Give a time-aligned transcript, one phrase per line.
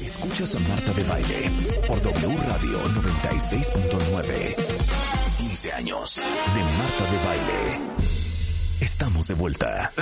[0.00, 1.50] Escuchas a Marta de Baile
[1.86, 4.56] por W Radio 96.9.
[5.38, 7.80] 15 años de Marta de Baile.
[8.80, 9.92] Estamos de vuelta.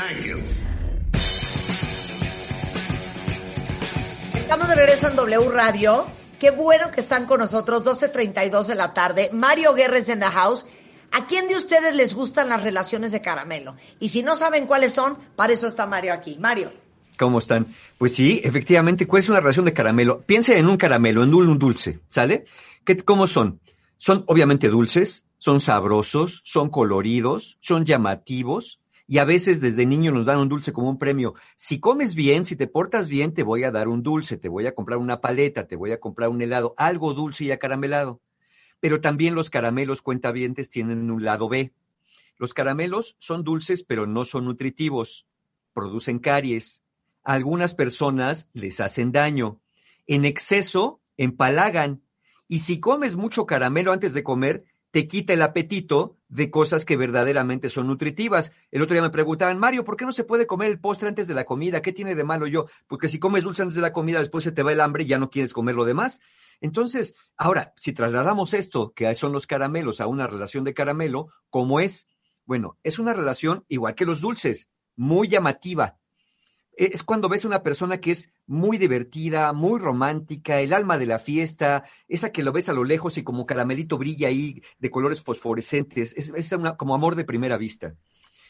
[4.34, 6.06] Estamos de regreso en W Radio.
[6.38, 9.30] Qué bueno que están con nosotros, 12.32 de la tarde.
[9.32, 10.66] Mario Guerres en the house.
[11.10, 13.76] ¿A quién de ustedes les gustan las relaciones de caramelo?
[13.98, 16.36] Y si no saben cuáles son, para eso está Mario aquí.
[16.38, 16.85] Mario.
[17.18, 17.66] ¿Cómo están?
[17.98, 20.22] Pues sí, efectivamente, ¿cuál es una relación de caramelo?
[20.22, 22.44] Piense en un caramelo, en un dulce, ¿sale?
[22.84, 23.60] ¿Qué, ¿Cómo son?
[23.98, 30.26] Son obviamente dulces, son sabrosos, son coloridos, son llamativos y a veces desde niño nos
[30.26, 31.34] dan un dulce como un premio.
[31.56, 34.66] Si comes bien, si te portas bien, te voy a dar un dulce, te voy
[34.66, 38.20] a comprar una paleta, te voy a comprar un helado, algo dulce y acaramelado.
[38.80, 41.72] Pero también los caramelos cuentavientes tienen un lado B.
[42.36, 45.26] Los caramelos son dulces, pero no son nutritivos.
[45.72, 46.82] Producen caries,
[47.26, 49.60] algunas personas les hacen daño.
[50.06, 52.02] En exceso, empalagan.
[52.46, 56.96] Y si comes mucho caramelo antes de comer, te quita el apetito de cosas que
[56.96, 58.52] verdaderamente son nutritivas.
[58.70, 61.26] El otro día me preguntaban, Mario, ¿por qué no se puede comer el postre antes
[61.26, 61.82] de la comida?
[61.82, 62.66] ¿Qué tiene de malo yo?
[62.86, 65.08] Porque si comes dulce antes de la comida, después se te va el hambre y
[65.08, 66.20] ya no quieres comer lo demás.
[66.60, 71.80] Entonces, ahora, si trasladamos esto, que son los caramelos, a una relación de caramelo, ¿cómo
[71.80, 72.06] es?
[72.44, 75.98] Bueno, es una relación igual que los dulces, muy llamativa,
[76.76, 81.18] es cuando ves una persona que es muy divertida, muy romántica, el alma de la
[81.18, 85.22] fiesta, esa que lo ves a lo lejos y como caramelito brilla ahí de colores
[85.22, 87.94] fosforescentes, es, es como amor de primera vista.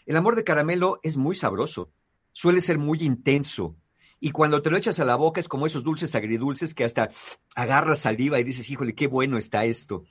[0.06, 1.90] El amor de caramelo es muy sabroso,
[2.32, 3.76] suele ser muy intenso,
[4.18, 7.10] y cuando te lo echas a la boca es como esos dulces agridulces que hasta
[7.54, 10.04] agarras saliva y dices, híjole, qué bueno está esto.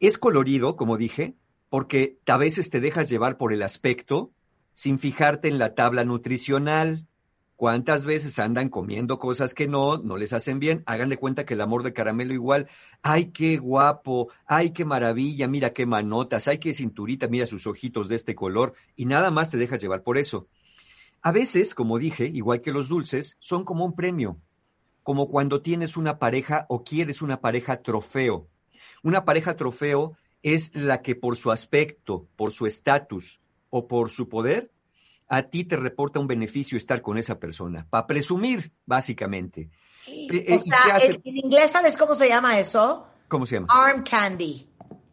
[0.00, 1.36] Es colorido, como dije,
[1.68, 4.32] porque a veces te dejas llevar por el aspecto
[4.74, 7.06] sin fijarte en la tabla nutricional.
[7.62, 10.82] ¿Cuántas veces andan comiendo cosas que no, no les hacen bien?
[10.84, 12.66] Hagan de cuenta que el amor de caramelo igual,
[13.02, 18.08] ay, qué guapo, ay, qué maravilla, mira qué manotas, ay, qué cinturita, mira sus ojitos
[18.08, 20.48] de este color, y nada más te dejas llevar por eso.
[21.20, 24.40] A veces, como dije, igual que los dulces, son como un premio,
[25.04, 28.48] como cuando tienes una pareja o quieres una pareja trofeo.
[29.04, 33.40] Una pareja trofeo es la que por su aspecto, por su estatus
[33.70, 34.72] o por su poder
[35.32, 39.70] a ti te reporta un beneficio estar con esa persona, para presumir, básicamente.
[40.06, 43.06] Eh, o sea, en, inglés, ¿sabes cómo se llama eso?
[43.28, 43.68] ¿Cómo se llama?
[43.70, 44.68] Arm candy.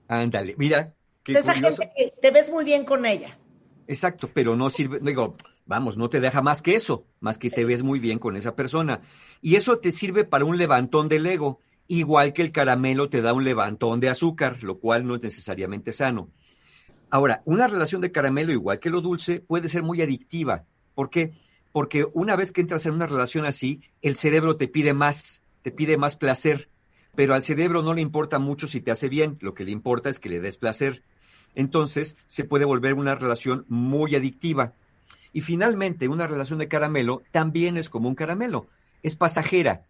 [0.09, 0.93] Ándale, mira.
[1.25, 3.39] esa gente que te ves muy bien con ella.
[3.87, 7.63] Exacto, pero no sirve, digo, vamos, no te deja más que eso, más que te
[7.63, 8.99] ves muy bien con esa persona.
[9.41, 13.31] Y eso te sirve para un levantón del ego, igual que el caramelo te da
[13.31, 16.29] un levantón de azúcar, lo cual no es necesariamente sano.
[17.09, 20.65] Ahora, una relación de caramelo, igual que lo dulce, puede ser muy adictiva.
[20.93, 21.33] ¿Por qué?
[21.71, 25.71] Porque una vez que entras en una relación así, el cerebro te pide más, te
[25.71, 26.69] pide más placer,
[27.15, 30.09] pero al cerebro no le importa mucho si te hace bien, lo que le importa
[30.09, 31.03] es que le des placer.
[31.55, 34.73] Entonces, se puede volver una relación muy adictiva.
[35.33, 38.67] Y finalmente, una relación de caramelo también es como un caramelo,
[39.03, 39.85] es pasajera.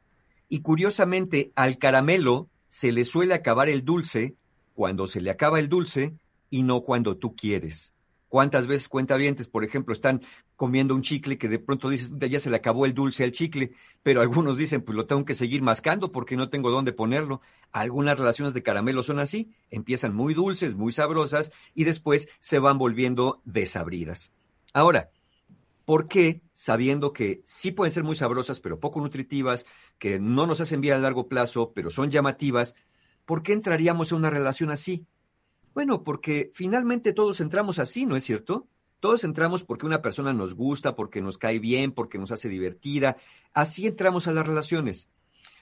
[0.47, 4.36] Y curiosamente, al caramelo se le suele acabar el dulce,
[4.74, 6.13] cuando se le acaba el dulce,
[6.50, 7.94] y no cuando tú quieres.
[8.30, 10.22] ¿Cuántas veces cuentavientes, por ejemplo, están
[10.56, 13.72] comiendo un chicle que de pronto dices, ya se le acabó el dulce al chicle,
[14.04, 17.42] pero algunos dicen, pues lo tengo que seguir mascando porque no tengo dónde ponerlo.
[17.72, 22.78] Algunas relaciones de caramelo son así, empiezan muy dulces, muy sabrosas y después se van
[22.78, 24.31] volviendo desabridas.
[24.74, 25.10] Ahora,
[25.86, 29.66] ¿por qué, sabiendo que sí pueden ser muy sabrosas, pero poco nutritivas,
[29.98, 32.75] que no nos hacen bien a largo plazo, pero son llamativas,
[33.25, 35.07] ¿por qué entraríamos en una relación así?
[35.74, 38.68] Bueno, porque finalmente todos entramos así, ¿no es cierto?
[39.00, 43.18] Todos entramos porque una persona nos gusta, porque nos cae bien, porque nos hace divertida.
[43.54, 45.10] Así entramos a las relaciones.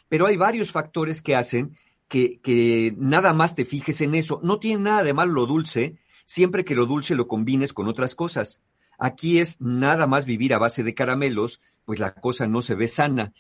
[0.09, 1.77] Pero hay varios factores que hacen
[2.07, 4.39] que, nada más te fijes en eso.
[4.43, 8.15] No tiene nada de malo lo dulce, siempre que lo dulce lo combines con otras
[8.15, 8.63] cosas.
[8.97, 12.87] Aquí es nada más vivir a base de caramelos, pues la cosa no se ve
[12.87, 13.33] sana.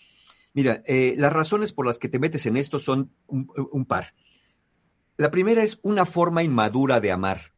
[0.53, 4.13] Mira, eh, las razones por las que te metes en esto son un par.
[5.17, 7.53] La primera es una forma inmadura de amar.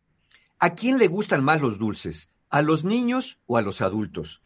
[0.59, 2.29] ¿A quién le gustan más los dulces?
[2.49, 4.41] ¿A los niños o a los adultos?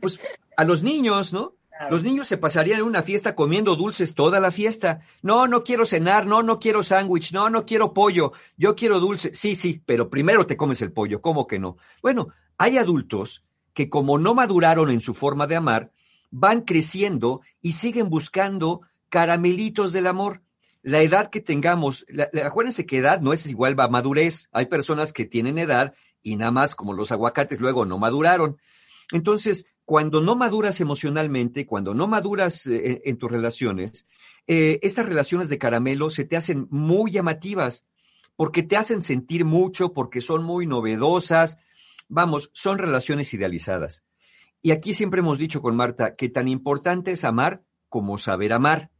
[0.00, 0.20] Pues
[0.56, 1.54] a los niños, ¿no?
[1.90, 5.00] Los niños se pasarían en una fiesta comiendo dulces toda la fiesta.
[5.20, 9.34] No, no quiero cenar, no, no quiero sándwich, no, no quiero pollo, yo quiero dulce.
[9.34, 11.76] Sí, sí, pero primero te comes el pollo, ¿cómo que no?
[12.00, 13.44] Bueno, hay adultos
[13.74, 15.92] que como no maduraron en su forma de amar,
[16.30, 18.80] van creciendo y siguen buscando
[19.10, 20.40] caramelitos del amor.
[20.86, 22.06] La edad que tengamos,
[22.44, 24.48] acuérdense que edad no es igual a madurez.
[24.52, 28.58] Hay personas que tienen edad y nada más como los aguacates luego no maduraron.
[29.10, 34.06] Entonces, cuando no maduras emocionalmente, cuando no maduras eh, en, tus relaciones,
[34.46, 37.84] eh, estas relaciones de caramelo se te hacen muy llamativas
[38.36, 41.58] porque te hacen sentir mucho, porque son muy novedosas.
[42.08, 44.04] Vamos, son relaciones idealizadas.
[44.62, 48.92] Y aquí siempre hemos dicho con Marta que tan importante es amar como saber amar.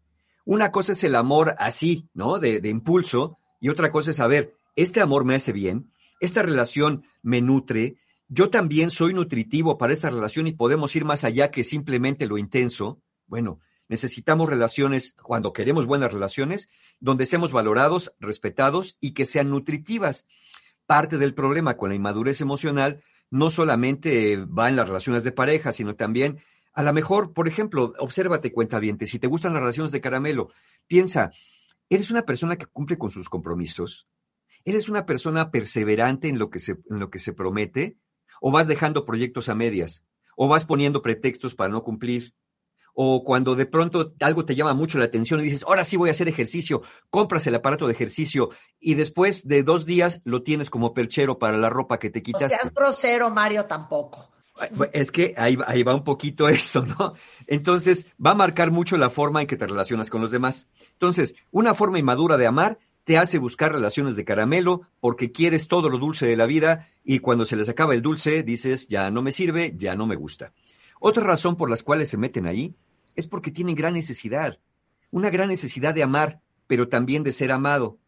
[0.47, 2.39] Una cosa es el amor así, ¿no?
[2.39, 5.91] De, impulso, y otra cosa es saber, este amor me hace bien,
[6.21, 7.97] esta relación me nutre,
[8.29, 12.39] yo también soy nutritivo para esta relación y podemos ir más allá que simplemente lo
[12.39, 13.03] intenso.
[13.27, 13.59] Bueno,
[13.89, 16.69] necesitamos relaciones, cuando queremos buenas relaciones,
[17.01, 20.27] donde seamos valorados, respetados y que sean nutritivas.
[20.87, 25.73] Parte del problema con la inmadurez emocional no solamente va en las relaciones de pareja,
[25.73, 26.39] sino también,
[26.77, 30.51] a lo mejor, por ejemplo, obsérvate, cuenta bien, si te gustan las relaciones de caramelo,
[30.87, 31.33] piensa,
[31.89, 34.07] ¿eres una persona que cumple con sus compromisos?
[34.63, 37.97] ¿Eres una persona perseverante en lo que se, en lo que se promete?
[38.43, 40.05] ¿O vas dejando proyectos a medias?
[40.37, 42.35] ¿O vas poniendo pretextos para no cumplir?
[42.99, 46.09] o cuando de pronto algo te llama mucho la atención y dices, ahora sí voy
[46.09, 46.81] a hacer ejercicio,
[47.11, 48.49] compras el aparato de ejercicio
[48.81, 52.51] y después de dos días lo tienes como perchero para la ropa que te quitas.
[52.51, 54.36] No seas grosero, Mario, tampoco.
[54.93, 57.15] Es que ahí, ahí va un poquito esto, ¿no?
[57.47, 60.69] Entonces, va a marcar mucho la forma en que te relacionas con los demás.
[60.93, 65.89] Entonces, una forma inmadura de amar te hace buscar relaciones de caramelo porque quieres todo
[65.89, 69.23] lo dulce de la vida y cuando se les acaba el dulce dices, ya no
[69.23, 70.53] me sirve, ya no me gusta.
[70.99, 72.75] Otra razón por las cuales se meten ahí
[73.15, 74.59] es porque tienen gran necesidad,
[75.13, 77.99] una gran necesidad de amar, pero también de ser amado.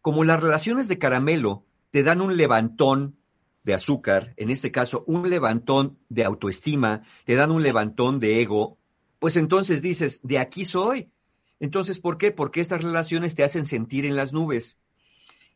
[0.00, 3.16] Como las relaciones de caramelo te dan un levantón
[3.64, 8.78] de azúcar, en este caso un levantón de autoestima, te dan un levantón de ego,
[9.18, 11.10] pues entonces dices, de aquí soy.
[11.58, 12.30] Entonces, ¿por qué?
[12.30, 14.78] Porque estas relaciones te hacen sentir en las nubes.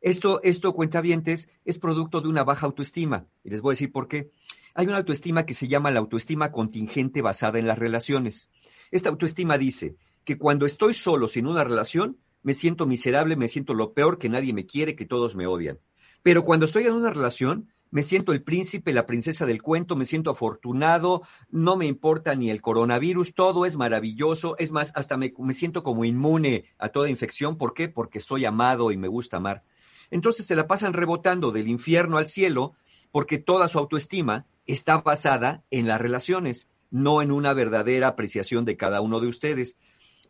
[0.00, 3.26] Esto, esto, cuentavientes, es producto de una baja autoestima.
[3.44, 4.30] Y les voy a decir por qué.
[4.74, 8.50] Hay una autoestima que se llama la autoestima contingente basada en las relaciones.
[8.90, 13.74] Esta autoestima dice que cuando estoy solo sin una relación, me siento miserable, me siento
[13.74, 15.78] lo peor, que nadie me quiere, que todos me odian.
[16.22, 20.04] Pero cuando estoy en una relación, me siento el príncipe, la princesa del cuento, me
[20.04, 25.32] siento afortunado, no me importa ni el coronavirus, todo es maravilloso, es más, hasta me,
[25.38, 27.56] me, siento como inmune a toda infección.
[27.56, 27.88] ¿Por qué?
[27.88, 29.64] Porque soy amado y me gusta amar.
[30.10, 32.74] Entonces se la pasan rebotando del infierno al cielo
[33.10, 38.76] porque toda su autoestima está basada en las relaciones no en una verdadera apreciación de
[38.76, 39.76] cada uno de ustedes.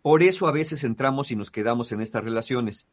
[0.03, 2.89] Por eso a veces entramos y nos quedamos en estas relaciones,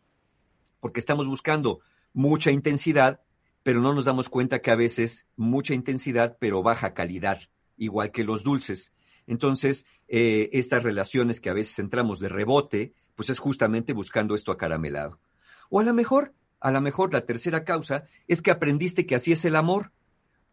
[0.80, 1.80] porque estamos buscando
[2.14, 3.22] mucha intensidad,
[3.66, 7.40] pero no nos damos cuenta que a veces mucha intensidad, pero baja calidad,
[7.78, 8.94] igual que los dulces.
[9.26, 14.52] Entonces, eh, estas relaciones que a veces entramos de rebote, pues es justamente buscando esto
[14.52, 15.20] acaramelado.
[15.72, 19.32] O a lo mejor, a lo mejor la tercera causa es que aprendiste que así
[19.32, 19.92] es el amor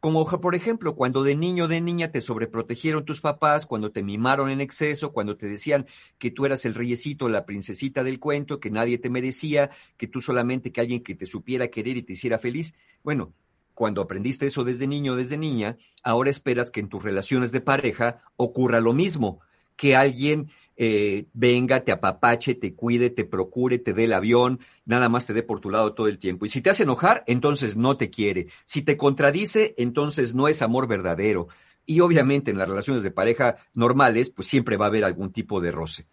[0.03, 4.03] como por ejemplo, cuando de niño o de niña te sobreprotegieron tus papás, cuando te
[4.03, 5.87] mimaron en exceso, cuando te decían
[6.19, 10.21] que tú eras el reyesito, la princesita del cuento, que nadie te merecía, que tú
[10.21, 12.75] solamente que alguien que te supiera querer y te hiciera feliz.
[13.05, 13.33] Bueno,
[13.75, 17.61] cuando aprendiste eso desde niño o desde niña, ahora esperas que en tus relaciones de
[17.61, 19.39] pareja ocurra lo mismo,
[19.77, 25.09] que alguien eh, venga, te apapache, te cuide, te procure, te dé el avión, nada
[25.09, 26.47] más te dé por tu lado todo el tiempo.
[26.47, 28.49] Y si te hace enojar, entonces no te quiere.
[28.65, 31.49] Si te contradice, entonces no es amor verdadero.
[31.85, 35.61] Y obviamente en las relaciones de pareja normales, pues siempre va a haber algún tipo
[35.61, 36.07] de roce.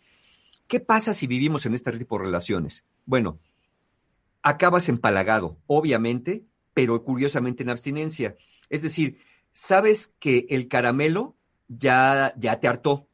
[0.67, 2.85] ¿Qué pasa si vivimos en este tipo de relaciones?
[3.05, 3.39] Bueno,
[4.43, 8.35] acabas empalagado, obviamente, pero curiosamente en abstinencia.
[8.69, 9.17] Es decir,
[9.51, 11.35] sabes que el caramelo
[11.67, 13.08] ya, ya te hartó,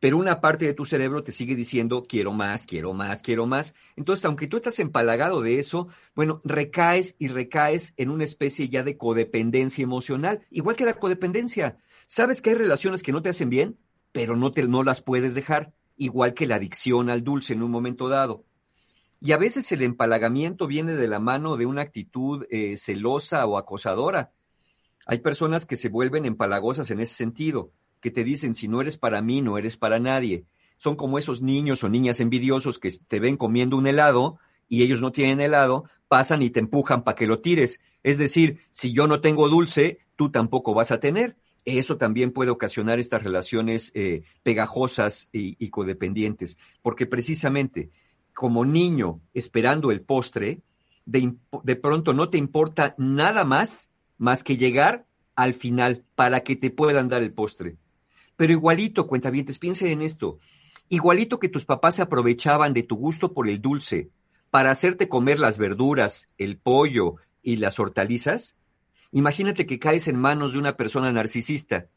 [0.00, 3.74] pero una parte de tu cerebro te sigue diciendo quiero más, quiero más, quiero más.
[3.96, 8.82] Entonces, aunque tú estás empalagado de eso, bueno, recaes y recaes en una especie ya
[8.82, 11.76] de codependencia emocional, igual que la codependencia.
[12.06, 13.78] Sabes que hay relaciones que no te hacen bien,
[14.10, 17.70] pero no, te, no las puedes dejar, igual que la adicción al dulce en un
[17.70, 18.44] momento dado.
[19.20, 23.58] Y a veces el empalagamiento viene de la mano de una actitud eh, celosa o
[23.58, 24.32] acosadora.
[25.04, 28.96] Hay personas que se vuelven empalagosas en ese sentido que te dicen, si no eres
[28.96, 30.44] para mí, no eres para nadie.
[30.76, 34.38] Son como esos niños o niñas envidiosos que te ven comiendo un helado
[34.68, 37.80] y ellos no tienen helado, pasan y te empujan para que lo tires.
[38.02, 41.36] Es decir, si yo no tengo dulce, tú tampoco vas a tener.
[41.66, 47.90] eso también puede ocasionar estas relaciones eh, pegajosas y, codependientes, porque precisamente
[48.32, 50.62] como niño esperando el postre,
[51.04, 56.56] de, de pronto no te importa nada más más que llegar al final para que
[56.56, 57.76] te puedan dar el postre.
[58.40, 60.38] Pero igualito, cuentavientes, piensen en esto.
[60.88, 64.08] Igualito que tus papás se aprovechaban de tu gusto por el dulce
[64.48, 68.56] para hacerte comer las verduras, el pollo y las hortalizas,
[69.12, 71.88] imagínate que caes en manos de una persona narcisista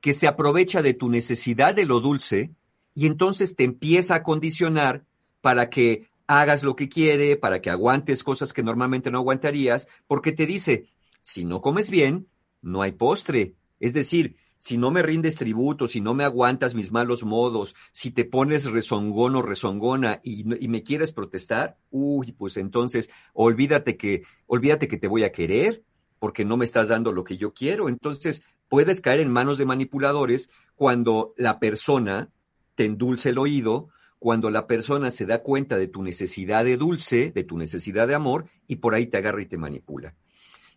[0.00, 2.52] que se aprovecha de tu necesidad de lo dulce
[2.94, 5.04] y entonces te empieza a condicionar
[5.42, 10.32] para que hagas lo que quiere, para que aguantes cosas que normalmente no aguantarías, porque
[10.32, 10.86] te dice,
[11.20, 12.28] si no comes bien,
[12.62, 13.56] no hay postre.
[13.78, 18.12] Es decir, si no me rindes tributo, si no me aguantas mis malos modos, si
[18.12, 24.22] te pones rezongón o rezongona y, y, me quieres protestar, uy, pues entonces olvídate que,
[24.46, 25.82] olvídate que te voy a querer
[26.20, 27.88] porque no me estás dando lo que yo quiero.
[27.88, 32.30] Entonces puedes caer en manos de manipuladores cuando la persona
[32.76, 33.88] te endulce el oído,
[34.20, 38.14] cuando la persona se da cuenta de tu necesidad de dulce, de tu necesidad de
[38.14, 40.14] amor, y por ahí te agarra y te manipula.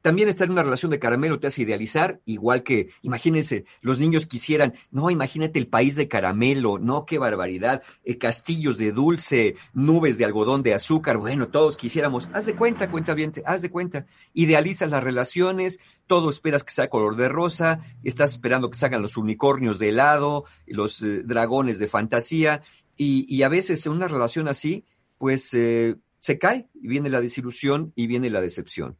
[0.06, 4.28] También estar en una relación de caramelo te hace idealizar, igual que, imagínense, los niños
[4.28, 10.20] quisieran, no, imagínate el país de caramelo, no, qué barbaridad, eh, castillos de dulce, nubes
[10.20, 14.06] de algodón de azúcar, bueno, todos quisiéramos, haz de cuenta, cuenta bien, haz de cuenta,
[14.36, 19.18] idealizas las relaciones, todo esperas que sea color de rosa, estás esperando que salgan los
[19.18, 22.62] unicornios de helado, los eh, dragones de fantasía,
[22.96, 24.86] y, a veces en una relación así,
[25.18, 29.00] pues eh, se cae, y viene la desilusión y viene la decepción.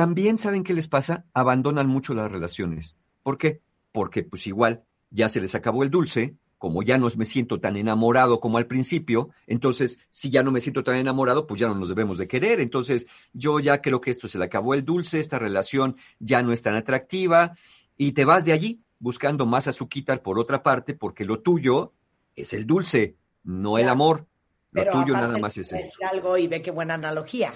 [0.00, 2.96] También saben qué les pasa, abandonan mucho las relaciones.
[3.22, 3.60] ¿Por qué?
[3.92, 7.76] Porque pues igual ya se les acabó el dulce, como ya no me siento tan
[7.76, 11.74] enamorado como al principio, entonces si ya no me siento tan enamorado, pues ya no
[11.74, 12.60] nos debemos de querer.
[12.60, 16.54] Entonces yo ya creo que esto se le acabó el dulce, esta relación ya no
[16.54, 17.52] es tan atractiva
[17.98, 21.92] y te vas de allí buscando más azuquitar por otra parte, porque lo tuyo
[22.36, 24.26] es el dulce, no el amor.
[24.72, 25.98] Lo tuyo nada más es eso.
[26.10, 27.52] algo y ve qué buena analogía.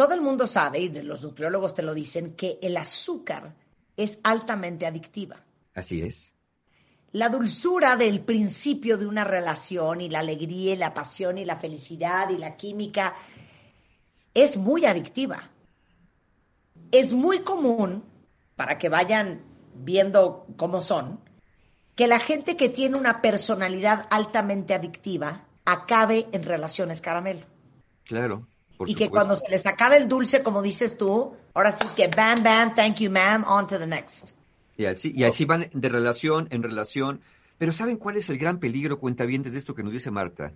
[0.00, 3.54] Todo el mundo sabe, y los nutriólogos te lo dicen, que el azúcar
[3.98, 5.36] es altamente adictiva.
[5.74, 6.34] Así es.
[7.12, 11.58] La dulzura del principio de una relación y la alegría y la pasión y la
[11.58, 13.14] felicidad y la química
[14.32, 15.50] es muy adictiva.
[16.90, 18.02] Es muy común,
[18.56, 19.42] para que vayan
[19.74, 21.20] viendo cómo son,
[21.94, 27.44] que la gente que tiene una personalidad altamente adictiva acabe en relaciones caramelo.
[28.04, 28.46] Claro
[28.86, 32.42] y que cuando se les acabe el dulce, como dices tú, ahora sí que bam,
[32.42, 34.34] bam, thank you, ma'am, on to the next.
[34.76, 37.20] Y así, y así van de relación en relación.
[37.58, 40.54] Pero ¿saben cuál es el gran peligro, cuenta bien, desde esto que nos dice Marta?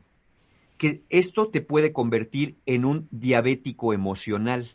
[0.79, 4.71] Que esto te puede convertir en un diabético emocional.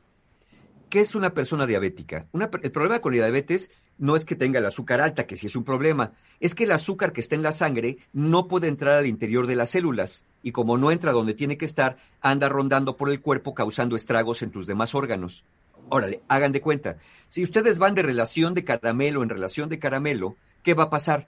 [0.89, 2.27] ¿Qué es una persona diabética?
[2.33, 5.55] el problema con la diabetes no es que tenga el azúcar alta, que sí es
[5.55, 9.05] un problema, es que el azúcar que está en la sangre no puede entrar al
[9.05, 13.09] interior de las células y como no entra donde tiene que estar, anda rondando por
[13.09, 15.43] el cuerpo causando estragos en tus demás órganos.
[15.89, 16.97] Órale, hagan de cuenta.
[17.27, 21.27] Si ustedes van de relación de caramelo en relación de caramelo, ¿qué va a pasar?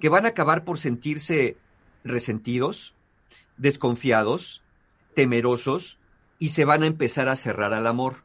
[0.00, 1.56] Que van a acabar por sentirse
[2.02, 2.94] resentidos,
[3.56, 4.62] desconfiados,
[5.14, 5.98] temerosos
[6.38, 8.24] y se van a empezar a cerrar al amor.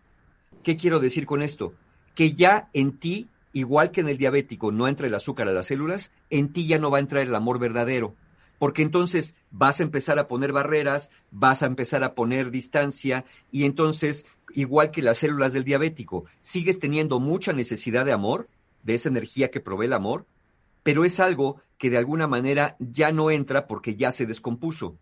[0.63, 1.73] ¿Qué quiero decir con esto?
[2.15, 5.67] Que ya en ti, igual que en el diabético, no entra el azúcar a las
[5.67, 8.15] células, en ti ya no va a entrar el amor verdadero.
[8.59, 13.63] Porque entonces vas a empezar a poner barreras, vas a empezar a poner distancia y
[13.65, 18.49] entonces, igual que las células del diabético, sigues teniendo mucha necesidad de amor,
[18.83, 20.27] de esa energía que provee el amor,
[20.83, 24.97] pero es algo que de alguna manera ya no entra porque ya se descompuso.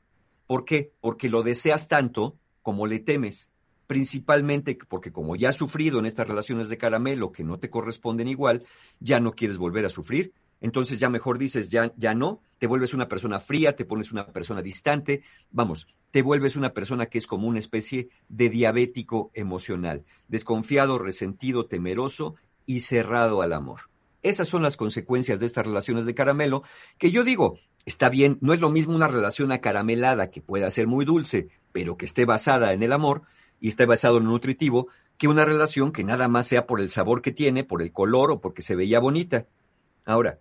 [0.48, 0.94] ¿Por qué?
[1.02, 3.50] Porque lo deseas tanto como le temes
[3.90, 8.28] principalmente porque como ya has sufrido en estas relaciones de caramelo que no te corresponden
[8.28, 8.64] igual,
[9.00, 10.32] ya no quieres volver a sufrir,
[10.62, 14.28] entonces ya mejor dices, ya, ya no, te vuelves una persona fría, te pones una
[14.28, 20.06] persona distante, vamos, te vuelves una persona que es como una especie de diabético emocional,
[20.28, 22.36] desconfiado, resentido, temeroso
[22.68, 23.90] y cerrado al amor.
[24.22, 26.62] Esas son las consecuencias de estas relaciones de caramelo,
[27.00, 30.86] que yo digo, está bien, no es lo mismo una relación acaramelada que pueda ser
[30.86, 33.24] muy dulce, pero que esté basada en el amor,
[33.60, 34.88] y está basado en lo nutritivo
[35.18, 38.32] que una relación que nada más sea por el sabor que tiene, por el color
[38.32, 39.48] o porque se veía bonita.
[40.06, 40.40] Ahora,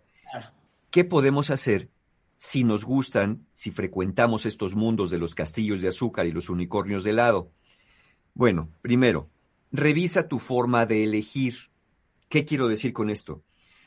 [0.91, 1.89] ¿qué podemos hacer
[2.37, 7.03] si nos gustan, si frecuentamos estos mundos de los castillos de azúcar y los unicornios
[7.03, 7.51] de helado?
[8.35, 9.29] Bueno, primero,
[9.73, 11.71] revisa tu forma de elegir.
[12.29, 13.43] ¿Qué quiero decir con esto?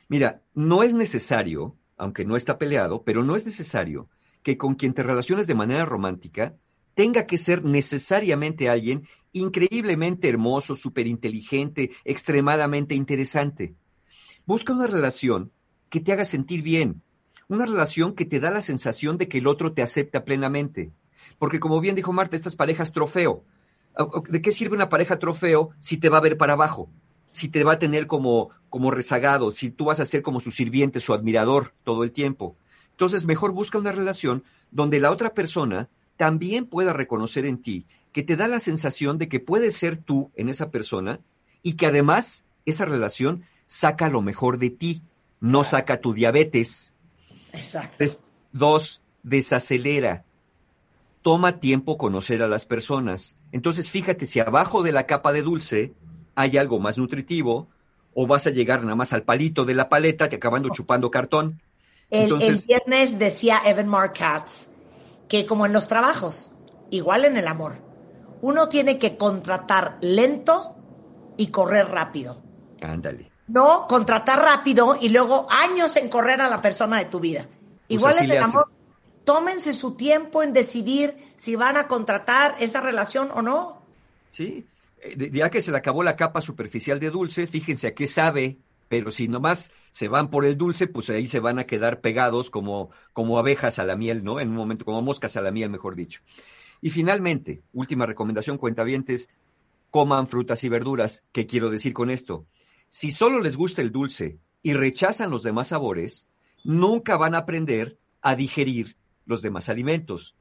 [0.09, 4.09] Mira, no es necesario, aunque no está peleado, pero no es necesario
[4.43, 6.55] que con quien te relaciones de manera romántica
[6.93, 13.75] tenga que ser necesariamente alguien increíblemente hermoso, súper inteligente, extremadamente interesante.
[14.45, 15.51] Busca una relación
[15.89, 17.01] que te haga sentir bien,
[17.47, 20.91] una relación que te da la sensación de que el otro te acepta plenamente.
[21.37, 23.43] Porque como bien dijo Marta, estas parejas trofeo.
[24.29, 26.89] ¿De qué sirve una pareja trofeo si te va a ver para abajo?
[27.29, 30.51] Si te va a tener como, como rezagado, si tú vas a ser como su
[30.51, 32.55] sirviente, su admirador todo el tiempo.
[32.91, 35.89] Entonces, mejor busca una relación donde la otra persona
[36.21, 40.29] también pueda reconocer en ti que te da la sensación de que puedes ser tú
[40.35, 41.19] en esa persona
[41.63, 45.01] y que además esa relación saca lo mejor de ti,
[45.39, 46.93] no saca tu diabetes,
[47.53, 48.05] Exacto.
[48.51, 50.23] dos, desacelera.
[51.23, 53.35] Toma tiempo conocer a las personas.
[53.51, 55.91] Entonces, fíjate si abajo de la capa de dulce
[56.35, 57.67] hay algo más nutritivo
[58.13, 61.63] o vas a llegar nada más al palito de la paleta te acabando chupando cartón.
[62.11, 64.67] El, Entonces- el viernes decía Evan Mark Katz
[65.31, 66.51] que como en los trabajos,
[66.89, 67.75] igual en el amor,
[68.41, 70.75] uno tiene que contratar lento
[71.37, 72.43] y correr rápido.
[72.81, 73.31] Ándale.
[73.47, 77.47] No contratar rápido y luego años en correr a la persona de tu vida.
[77.87, 78.69] Igual así en el amor,
[79.23, 83.83] tómense su tiempo en decidir si van a contratar esa relación o no.
[84.31, 84.67] Sí,
[85.01, 88.57] Eh, ya que se le acabó la capa superficial de dulce, fíjense a qué sabe,
[88.91, 92.49] pero si nomás se van por el dulce, pues ahí se van a quedar pegados
[92.49, 94.41] como, como abejas a la miel, ¿no?
[94.41, 96.19] En un momento, como moscas a la miel, mejor dicho.
[96.81, 99.29] Y finalmente, última recomendación, cuentavientes,
[99.91, 101.23] coman frutas y verduras.
[101.31, 102.45] ¿Qué quiero decir con esto?
[102.89, 106.27] Si solo les gusta el dulce y rechazan los demás sabores,
[106.65, 110.35] nunca van a aprender a digerir los demás alimentos.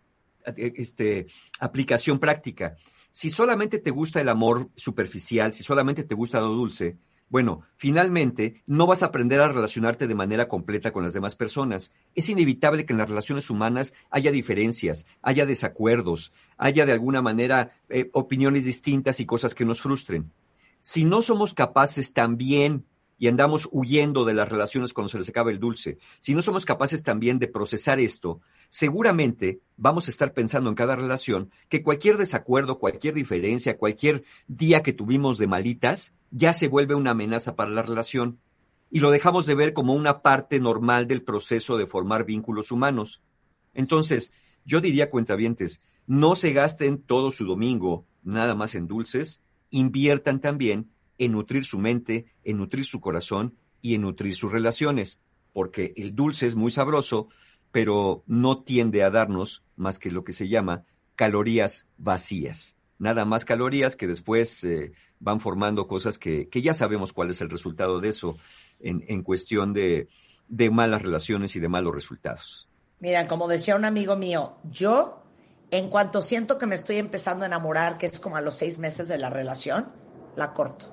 [0.56, 1.28] Este,
[1.60, 2.74] aplicación práctica.
[3.12, 6.98] Si solamente te gusta el amor superficial, si solamente te gusta lo dulce,
[7.30, 11.92] bueno, finalmente no vas a aprender a relacionarte de manera completa con las demás personas.
[12.16, 17.70] Es inevitable que en las relaciones humanas haya diferencias, haya desacuerdos, haya de alguna manera
[17.88, 20.32] eh, opiniones distintas y cosas que nos frustren.
[20.80, 22.84] Si no somos capaces también
[23.16, 26.64] y andamos huyendo de las relaciones cuando se les acaba el dulce, si no somos
[26.64, 32.16] capaces también de procesar esto, seguramente vamos a estar pensando en cada relación que cualquier
[32.16, 37.70] desacuerdo, cualquier diferencia, cualquier día que tuvimos de malitas, ya se vuelve una amenaza para
[37.70, 38.38] la relación
[38.90, 43.22] y lo dejamos de ver como una parte normal del proceso de formar vínculos humanos.
[43.74, 44.32] Entonces,
[44.64, 50.90] yo diría, cuentavientes, no se gasten todo su domingo nada más en dulces, inviertan también
[51.18, 55.20] en nutrir su mente, en nutrir su corazón y en nutrir sus relaciones,
[55.52, 57.28] porque el dulce es muy sabroso,
[57.72, 62.76] pero no tiende a darnos más que lo que se llama calorías vacías.
[62.98, 67.40] Nada más calorías que después eh, van formando cosas que, que, ya sabemos cuál es
[67.40, 68.36] el resultado de eso
[68.80, 70.08] en, en cuestión de,
[70.48, 72.68] de malas relaciones y de malos resultados.
[72.98, 75.22] Mira, como decía un amigo mío, yo,
[75.70, 78.78] en cuanto siento que me estoy empezando a enamorar, que es como a los seis
[78.78, 79.88] meses de la relación,
[80.36, 80.86] la corto.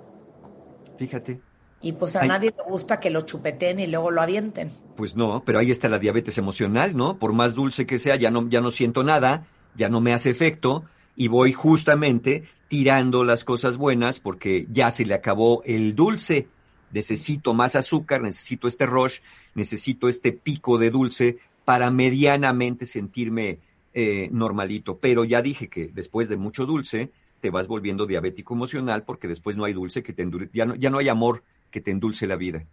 [0.97, 1.41] Fíjate.
[1.81, 2.27] Y pues a Ay.
[2.27, 4.71] nadie le gusta que lo chupeten y luego lo avienten.
[4.95, 7.17] Pues no, pero ahí está la diabetes emocional, ¿no?
[7.19, 10.29] Por más dulce que sea, ya no, ya no siento nada, ya no me hace
[10.29, 10.85] efecto
[11.15, 16.47] y voy justamente tirando las cosas buenas porque ya se le acabó el dulce.
[16.91, 19.19] Necesito más azúcar, necesito este rush,
[19.55, 23.59] necesito este pico de dulce para medianamente sentirme
[23.93, 24.97] eh, normalito.
[24.97, 29.57] Pero ya dije que después de mucho dulce te vas volviendo diabético emocional porque después
[29.57, 32.25] no hay dulce que te endulce, ya no, ya no hay amor que te endulce
[32.27, 32.65] la vida.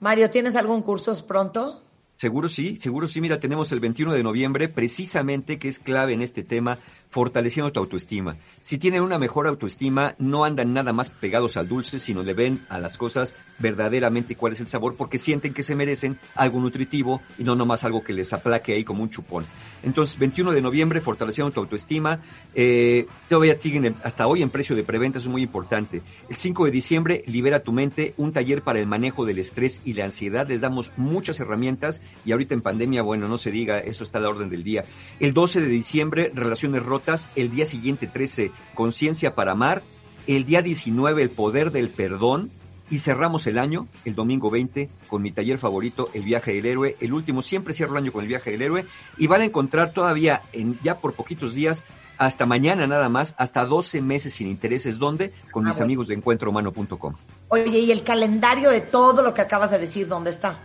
[0.00, 1.82] Mario, ¿tienes algún curso pronto?
[2.16, 3.20] Seguro sí, seguro sí.
[3.20, 7.80] Mira, tenemos el 21 de noviembre, precisamente que es clave en este tema, fortaleciendo tu
[7.80, 8.36] autoestima.
[8.60, 12.64] Si tienen una mejor autoestima, no andan nada más pegados al dulce, sino le ven
[12.68, 17.20] a las cosas verdaderamente cuál es el sabor, porque sienten que se merecen algo nutritivo
[17.38, 19.44] y no nomás algo que les aplaque ahí como un chupón.
[19.82, 22.20] Entonces, 21 de noviembre, fortaleciendo tu autoestima.
[22.54, 26.02] Eh, todavía siguen hasta hoy en precio de preventa, es muy importante.
[26.28, 29.94] El 5 de diciembre, libera tu mente, un taller para el manejo del estrés y
[29.94, 30.48] la ansiedad.
[30.48, 34.20] Les damos muchas herramientas y ahorita en pandemia, bueno, no se diga, eso está a
[34.20, 34.84] la orden del día.
[35.20, 37.30] El 12 de diciembre, relaciones rotas.
[37.36, 39.82] El día siguiente, 13, conciencia para amar.
[40.26, 42.50] El día 19, el poder del perdón.
[42.90, 46.96] Y cerramos el año, el domingo 20, con mi taller favorito, El viaje del héroe.
[47.00, 48.84] El último, siempre cierro el año con El viaje del héroe.
[49.16, 51.84] Y van a encontrar todavía, en, ya por poquitos días,
[52.18, 54.98] hasta mañana nada más, hasta 12 meses sin intereses.
[54.98, 55.32] ¿Dónde?
[55.50, 55.84] Con ah, mis bueno.
[55.86, 57.14] amigos de encuentrohumano.com.
[57.48, 60.60] Oye, ¿y el calendario de todo lo que acabas de decir, dónde está?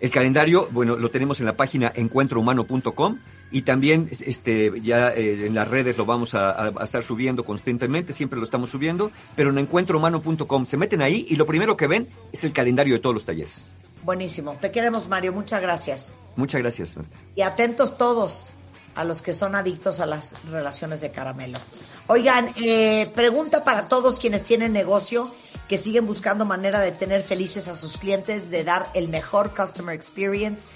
[0.00, 3.18] El calendario, bueno, lo tenemos en la página encuentrohumano.com
[3.50, 7.44] y también este, ya eh, en las redes lo vamos a, a, a, estar subiendo
[7.44, 11.88] constantemente, siempre lo estamos subiendo, pero en encuentrohumano.com se meten ahí y lo primero que
[11.88, 13.74] ven es el calendario de todos los talleres.
[14.04, 14.56] Buenísimo.
[14.60, 15.32] Te queremos, Mario.
[15.32, 16.14] Muchas gracias.
[16.36, 16.96] Muchas gracias.
[17.34, 18.54] Y atentos todos.
[18.94, 21.58] A los que son adictos a las relaciones de caramelo.
[22.06, 25.32] Oigan, eh, pregunta para todos quienes tienen negocio,
[25.68, 29.94] que siguen buscando manera de tener felices a sus clientes, de dar el mejor customer
[29.94, 30.66] experience.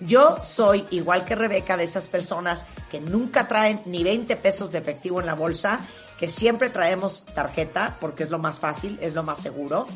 [0.00, 4.78] Yo soy, igual que Rebeca, de esas personas que nunca traen ni 20 pesos de
[4.78, 5.80] efectivo en la bolsa,
[6.18, 9.86] que siempre traemos tarjeta porque es lo más fácil, es lo más seguro.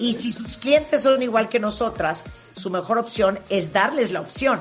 [0.00, 4.58] Y si sus clientes son igual que nosotras, su mejor opción es darles la opción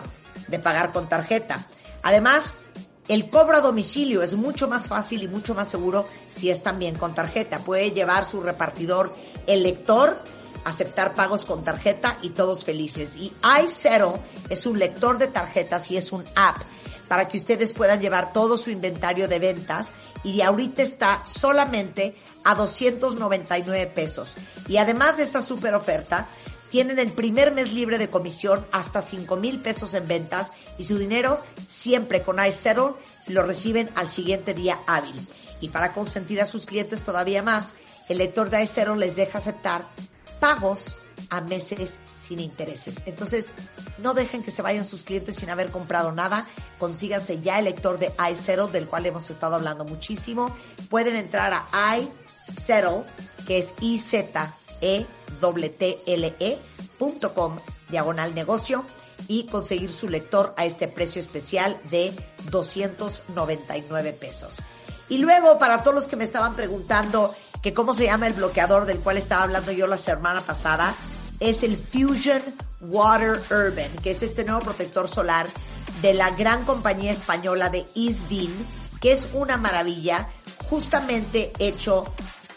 [0.47, 1.65] de pagar con tarjeta.
[2.07, 2.55] Además,
[3.09, 6.95] el cobro a domicilio es mucho más fácil y mucho más seguro si es también
[6.95, 7.59] con tarjeta.
[7.59, 9.13] Puede llevar su repartidor
[9.45, 10.23] el lector,
[10.63, 13.17] aceptar pagos con tarjeta y todos felices.
[13.17, 16.61] Y iZero es un lector de tarjetas y es un app
[17.09, 19.93] para que ustedes puedan llevar todo su inventario de ventas
[20.23, 22.15] y ahorita está solamente
[22.45, 24.37] a 299 pesos.
[24.69, 26.29] Y además de esta super oferta,
[26.69, 30.97] tienen el primer mes libre de comisión hasta 5 mil pesos en ventas y su
[30.97, 35.15] dinero siempre con iZero lo reciben al siguiente día hábil.
[35.61, 37.75] Y para consentir a sus clientes todavía más,
[38.09, 39.85] el lector de iZero les deja aceptar
[40.39, 40.97] pagos
[41.29, 43.03] a meses sin intereses.
[43.05, 43.53] Entonces,
[43.97, 46.47] no dejen que se vayan sus clientes sin haber comprado nada.
[46.79, 50.55] Consíganse ya el lector de iZero, del cual hemos estado hablando muchísimo.
[50.89, 51.97] Pueden entrar a
[52.49, 53.05] iZero,
[53.45, 53.99] que es I
[54.79, 55.07] Z
[56.05, 56.57] e
[57.89, 58.83] diagonal negocio
[59.27, 62.13] y conseguir su lector a este precio especial de
[62.49, 64.57] 299 pesos.
[65.09, 68.85] Y luego, para todos los que me estaban preguntando que cómo se llama el bloqueador
[68.85, 70.95] del cual estaba hablando yo la semana pasada,
[71.39, 72.41] es el Fusion
[72.81, 75.47] Water Urban, que es este nuevo protector solar
[76.01, 78.53] de la gran compañía española de Isdin,
[79.01, 80.27] que es una maravilla,
[80.69, 82.05] justamente hecho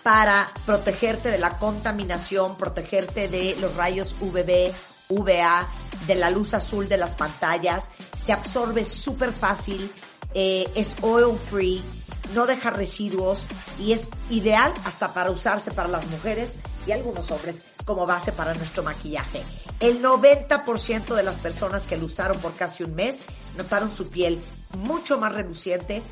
[0.02, 4.72] para protegerte de la contaminación, protegerte de los rayos UVB,
[5.08, 5.68] UVA,
[6.06, 7.90] de la luz azul de las pantallas.
[8.16, 9.92] Se absorbe súper fácil,
[10.34, 11.82] eh, es oil free,
[12.34, 13.46] no deja residuos
[13.78, 18.54] y es ideal hasta para usarse para las mujeres y algunos hombres como base para
[18.54, 19.42] nuestro maquillaje.
[19.80, 23.22] El 90% de las personas que lo usaron por casi un mes
[23.56, 24.42] notaron su piel
[24.78, 26.02] mucho más reluciente,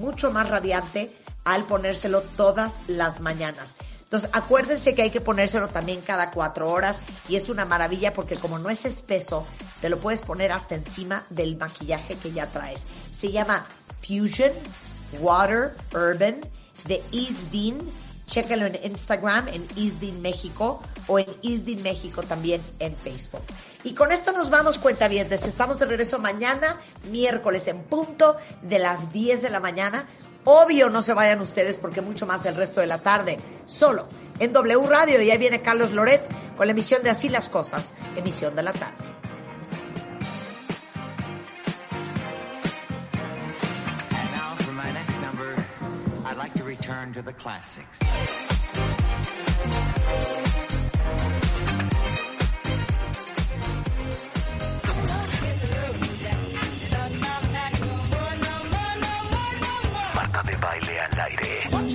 [0.00, 1.14] mucho más radiante,
[1.48, 3.76] al ponérselo todas las mañanas.
[4.04, 8.36] Entonces, acuérdense que hay que ponérselo también cada cuatro horas y es una maravilla porque
[8.36, 9.46] como no es espeso,
[9.80, 12.84] te lo puedes poner hasta encima del maquillaje que ya traes.
[13.10, 13.66] Se llama
[14.00, 14.52] Fusion
[15.20, 16.40] Water Urban
[16.86, 17.78] de Isdin.
[18.26, 23.42] Chécalo en Instagram, en Isdin México o en Isdin México también en Facebook.
[23.84, 25.32] Y con esto nos vamos, cuenta bien.
[25.32, 26.78] Estamos de regreso mañana,
[27.10, 30.06] miércoles en punto de las 10 de la mañana
[30.50, 33.36] Obvio no se vayan ustedes porque mucho más el resto de la tarde.
[33.66, 34.08] Solo
[34.38, 36.22] en W Radio y ahí viene Carlos Loret
[36.56, 39.08] con la emisión de Así las Cosas, emisión de la tarde.